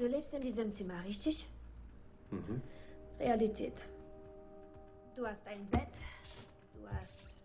Du 0.00 0.06
lebst 0.06 0.32
in 0.32 0.40
diesem 0.40 0.72
Zimmer, 0.72 1.04
richtig? 1.04 1.46
Mhm. 2.30 2.62
Realität. 3.18 3.90
Du 5.14 5.26
hast 5.26 5.46
ein 5.46 5.66
Bett, 5.66 5.92
du 6.72 6.88
hast 6.88 7.42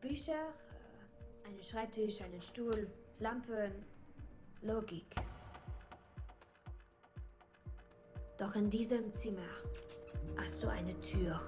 Bücher, 0.00 0.32
äh, 0.32 1.48
einen 1.48 1.60
Schreibtisch, 1.60 2.22
einen 2.22 2.40
Stuhl, 2.40 2.86
Lampen, 3.18 3.72
Logik. 4.62 5.12
Doch 8.36 8.54
in 8.54 8.70
diesem 8.70 9.12
Zimmer 9.12 9.50
hast 10.36 10.62
du 10.62 10.68
eine 10.68 10.94
Tür 11.00 11.40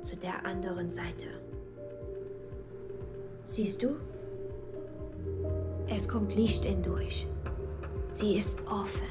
zu 0.00 0.16
der 0.16 0.46
anderen 0.46 0.88
Seite. 0.88 1.28
Siehst 3.44 3.82
du? 3.82 4.00
Es 5.88 6.08
kommt 6.08 6.34
Licht 6.34 6.64
hindurch. 6.64 7.26
Sie 8.10 8.36
ist 8.36 8.60
offen. 8.66 9.06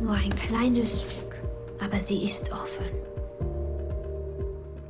Nur 0.00 0.14
ein 0.14 0.34
kleines 0.34 1.02
Stück, 1.02 1.36
aber 1.82 1.98
sie 1.98 2.24
ist 2.24 2.50
offen. 2.52 2.86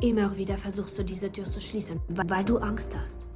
Immer 0.00 0.36
wieder 0.36 0.56
versuchst 0.56 0.98
du 0.98 1.04
diese 1.04 1.30
Tür 1.30 1.44
zu 1.44 1.60
schließen, 1.60 2.00
weil 2.08 2.44
du 2.44 2.58
Angst 2.58 2.96
hast. 3.00 3.28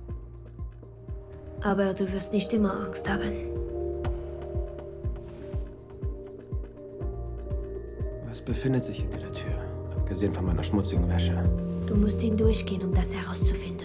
Aber 1.62 1.95
du 1.95 2.11
wirst 2.12 2.33
nicht 2.33 2.53
immer 2.53 2.73
Angst 2.81 3.09
haben. 3.09 3.33
Was 8.29 8.41
befindet 8.41 8.84
sich 8.84 9.01
hinter 9.01 9.19
der 9.19 9.33
Tür? 9.33 9.55
Abgesehen 9.97 10.33
von 10.33 10.47
meiner 10.47 10.62
schmutzigen 10.62 11.09
Wäsche. 11.09 11.43
Du 11.87 11.97
musst 11.97 12.21
hindurchgehen, 12.21 12.83
um 12.83 12.95
das 12.95 13.15
herauszufinden. 13.15 13.76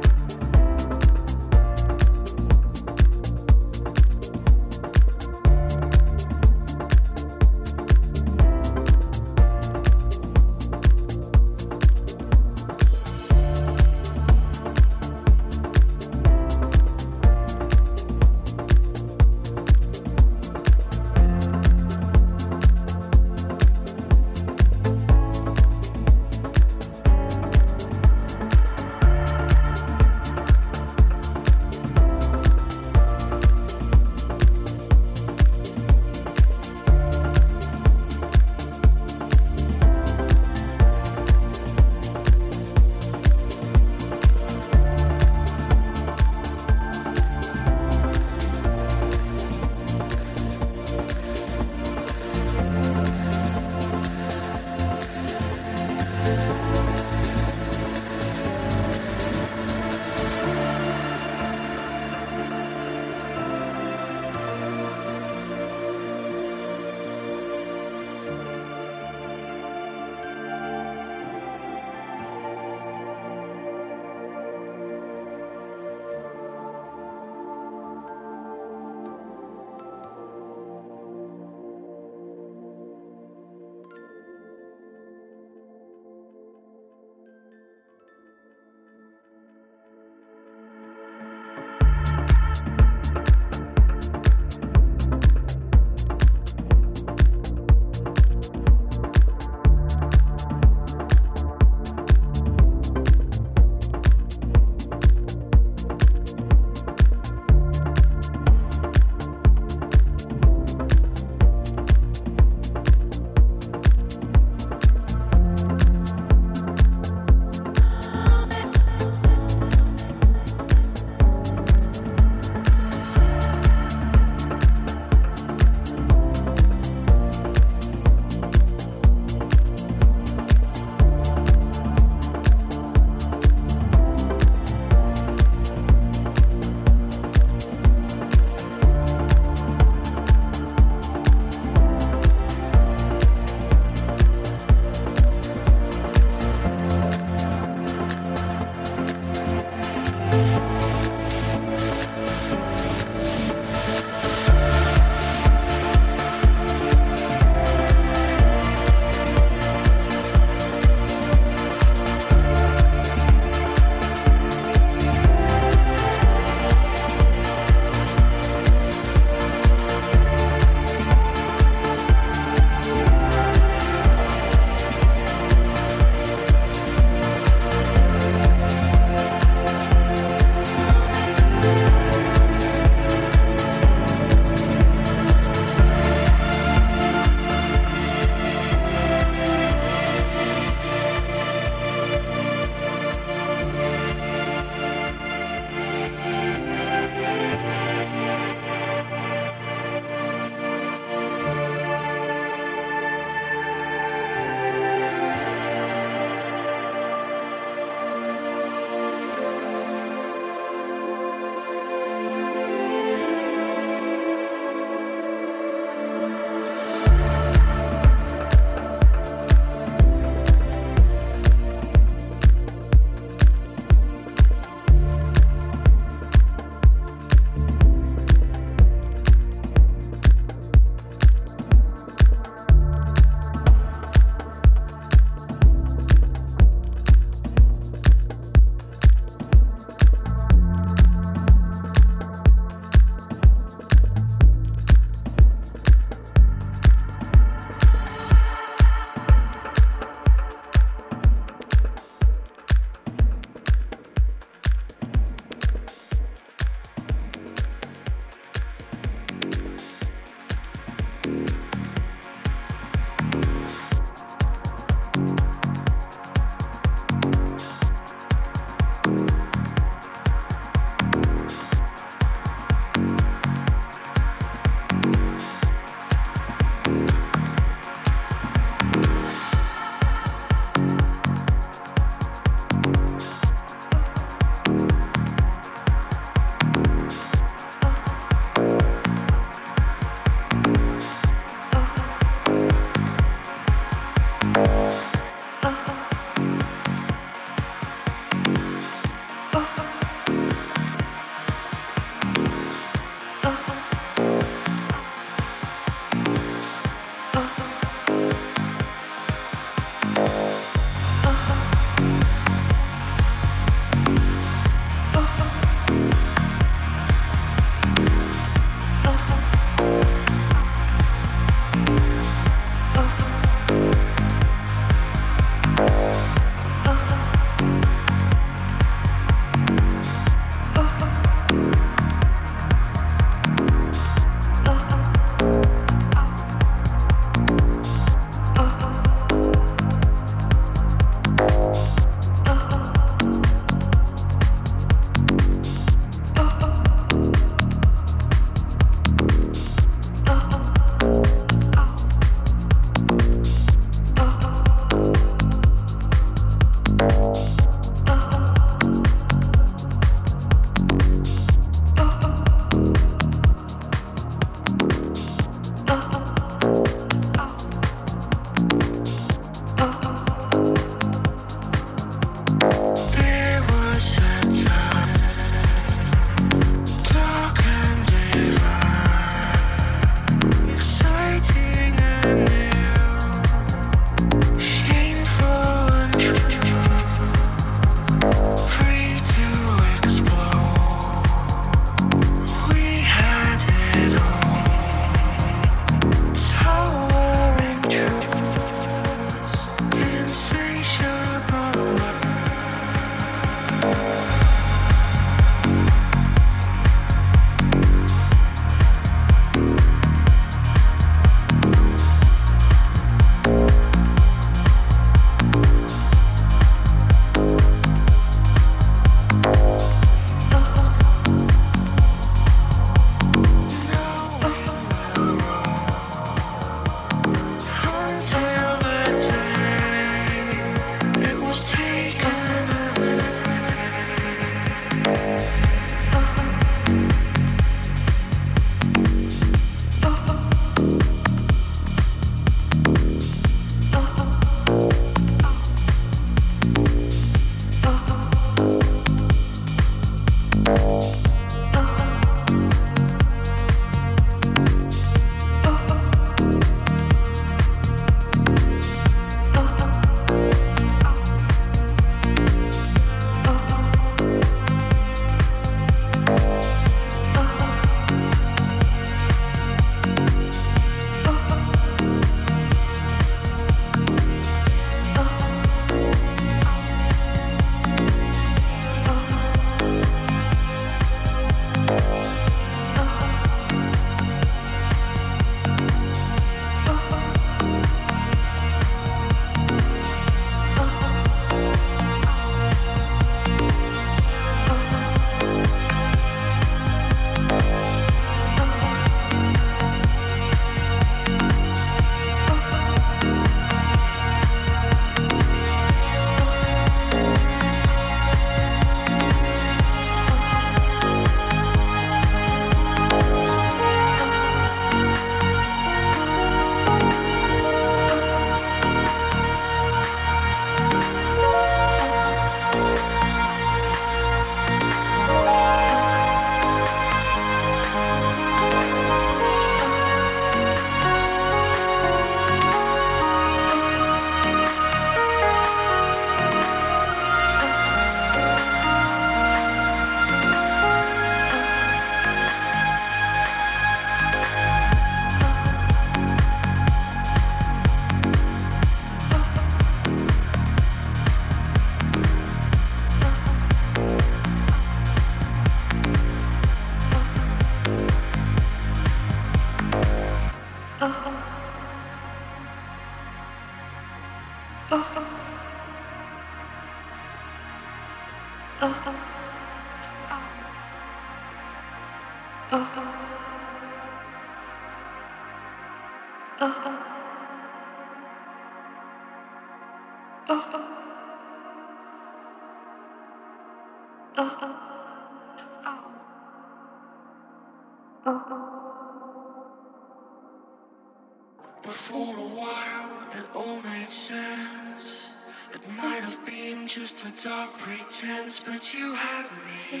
chance, 598.38 598.62
but 598.62 598.94
you 598.94 599.14
had 599.14 599.46
me, 599.90 600.00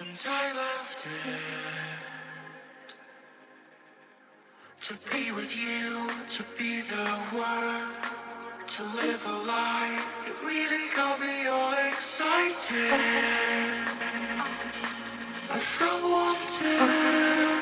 and 0.00 0.26
I 0.28 0.52
left 0.54 1.06
it 1.06 1.10
to 4.80 4.94
be 5.10 5.32
with 5.32 5.56
you, 5.56 6.10
to 6.36 6.42
be 6.58 6.82
the 6.82 7.08
one, 7.36 7.88
to 8.66 8.82
live 9.00 9.24
a 9.26 9.38
life 9.46 10.28
It 10.28 10.36
really 10.44 10.88
got 10.96 11.20
me 11.20 11.46
all 11.48 11.72
excited. 11.90 12.92
I 15.50 15.58
felt 15.58 16.02
wanted. 16.02 17.61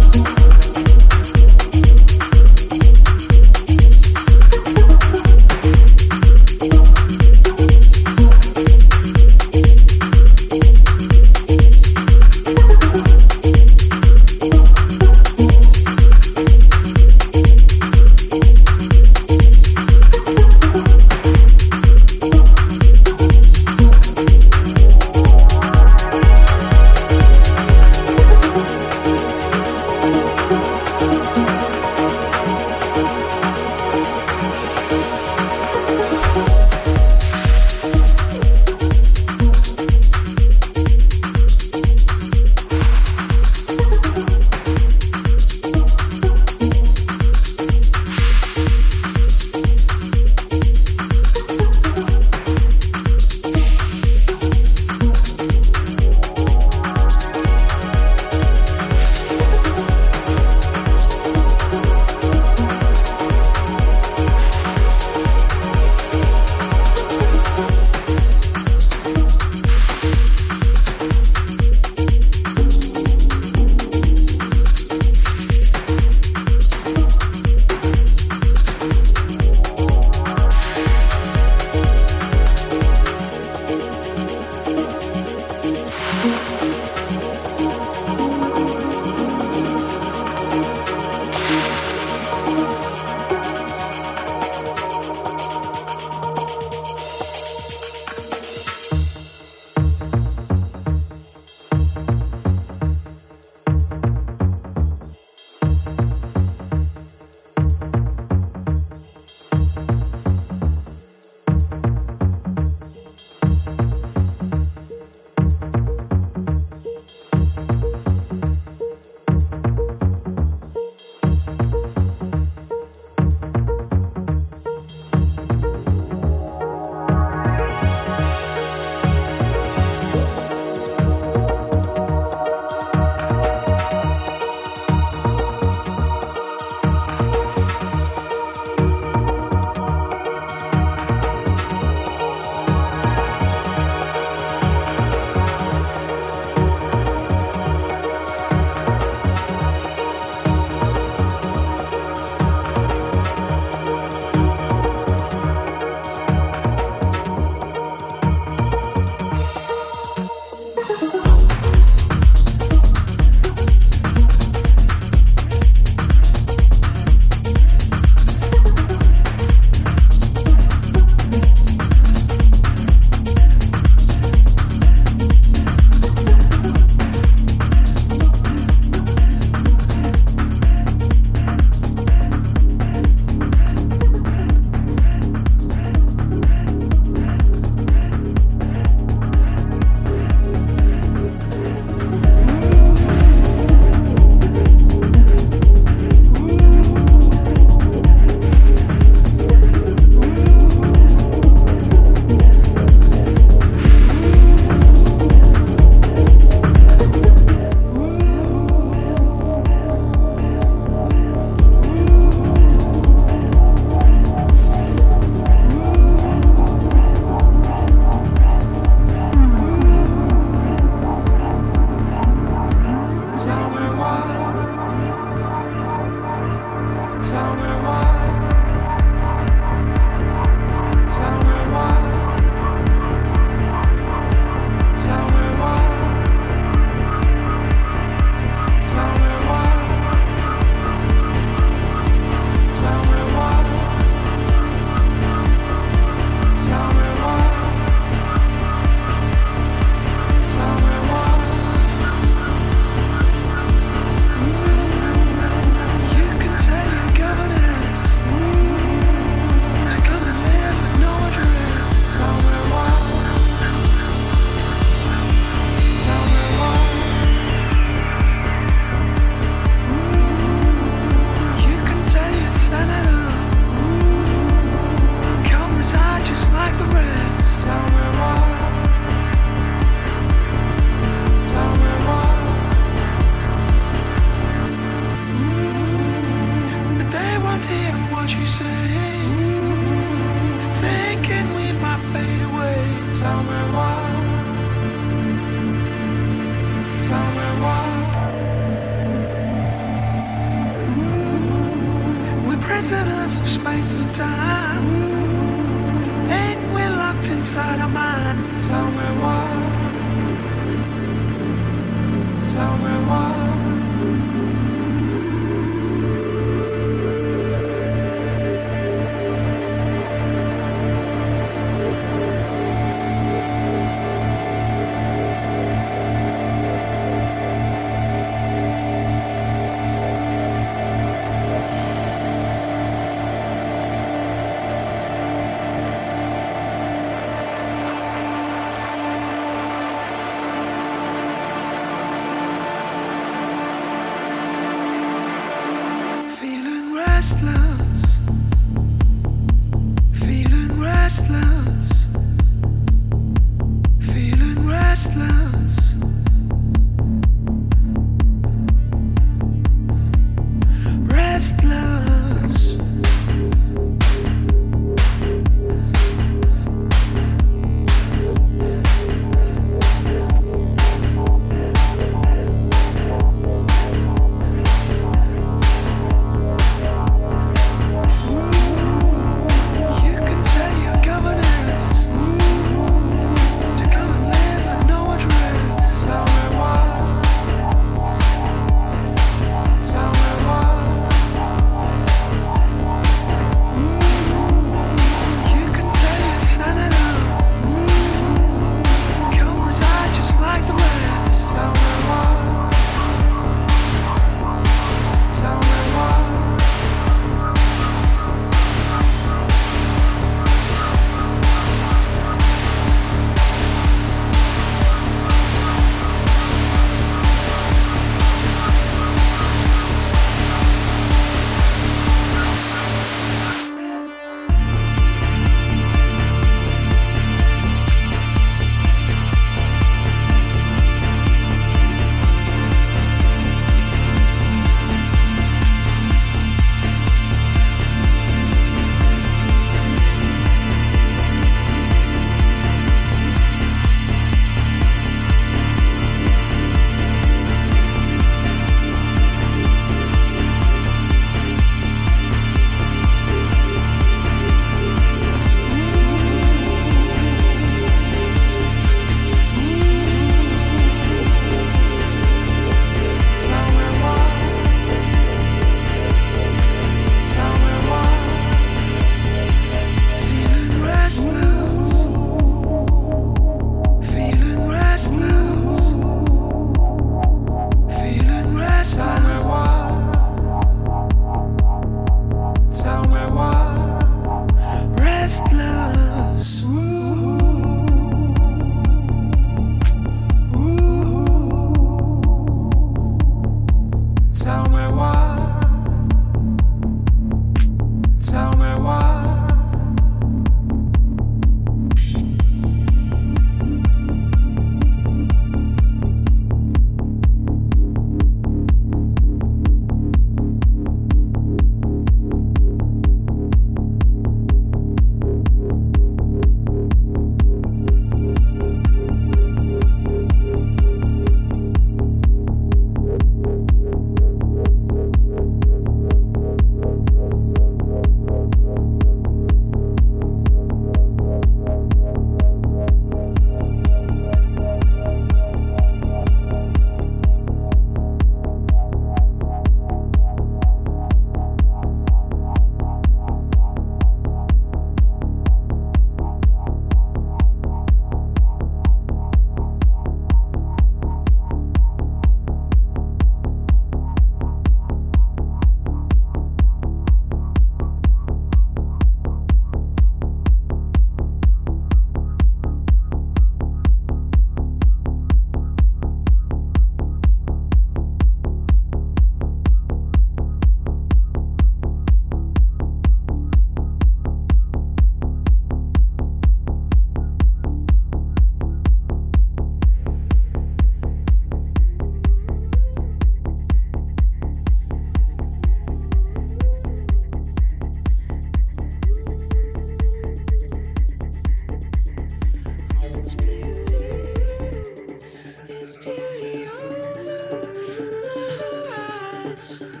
Thanks. 599.61 600.00